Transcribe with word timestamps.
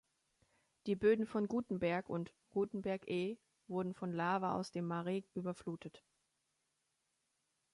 Die 0.87 0.95
Böden 0.95 1.27
von 1.27 1.47
Gutenberg 1.47 2.09
und 2.09 2.33
'Gutenberg 2.49 3.07
E' 3.07 3.37
wurden 3.67 3.93
von 3.93 4.11
Lava 4.11 4.55
aus 4.55 4.71
dem 4.71 4.87
Mare 4.87 5.21
überflutet. 5.35 6.03